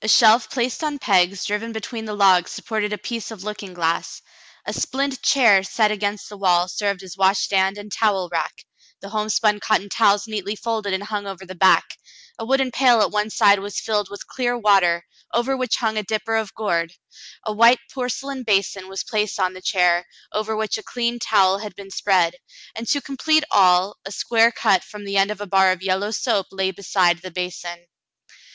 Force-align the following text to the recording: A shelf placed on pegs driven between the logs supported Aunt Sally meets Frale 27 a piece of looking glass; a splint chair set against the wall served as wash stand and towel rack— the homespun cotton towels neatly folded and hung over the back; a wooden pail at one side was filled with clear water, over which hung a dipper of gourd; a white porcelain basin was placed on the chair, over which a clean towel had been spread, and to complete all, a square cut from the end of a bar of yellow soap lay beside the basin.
A 0.00 0.08
shelf 0.08 0.48
placed 0.48 0.82
on 0.82 0.98
pegs 0.98 1.44
driven 1.44 1.70
between 1.70 2.06
the 2.06 2.14
logs 2.14 2.50
supported 2.50 2.94
Aunt 2.94 3.06
Sally 3.06 3.16
meets 3.16 3.26
Frale 3.28 3.36
27 3.42 3.42
a 3.42 3.42
piece 3.42 3.42
of 3.42 3.44
looking 3.44 3.74
glass; 3.74 4.22
a 4.64 4.72
splint 4.72 5.20
chair 5.20 5.62
set 5.62 5.90
against 5.92 6.30
the 6.30 6.36
wall 6.38 6.66
served 6.66 7.02
as 7.02 7.18
wash 7.18 7.40
stand 7.40 7.76
and 7.76 7.92
towel 7.92 8.30
rack— 8.32 8.64
the 9.02 9.10
homespun 9.10 9.60
cotton 9.60 9.90
towels 9.90 10.26
neatly 10.26 10.56
folded 10.56 10.94
and 10.94 11.02
hung 11.02 11.26
over 11.26 11.44
the 11.44 11.54
back; 11.54 11.98
a 12.38 12.46
wooden 12.46 12.70
pail 12.70 13.02
at 13.02 13.10
one 13.10 13.28
side 13.28 13.58
was 13.58 13.78
filled 13.78 14.08
with 14.08 14.26
clear 14.26 14.56
water, 14.56 15.04
over 15.34 15.54
which 15.54 15.76
hung 15.76 15.98
a 15.98 16.02
dipper 16.02 16.36
of 16.36 16.54
gourd; 16.54 16.94
a 17.44 17.52
white 17.52 17.80
porcelain 17.92 18.44
basin 18.44 18.88
was 18.88 19.04
placed 19.04 19.38
on 19.38 19.52
the 19.52 19.60
chair, 19.60 20.06
over 20.32 20.56
which 20.56 20.78
a 20.78 20.82
clean 20.82 21.18
towel 21.18 21.58
had 21.58 21.74
been 21.76 21.90
spread, 21.90 22.36
and 22.74 22.88
to 22.88 23.02
complete 23.02 23.44
all, 23.50 23.98
a 24.06 24.10
square 24.10 24.50
cut 24.50 24.82
from 24.82 25.04
the 25.04 25.18
end 25.18 25.30
of 25.30 25.42
a 25.42 25.46
bar 25.46 25.70
of 25.70 25.82
yellow 25.82 26.10
soap 26.10 26.46
lay 26.50 26.70
beside 26.70 27.20
the 27.20 27.30
basin. 27.30 27.84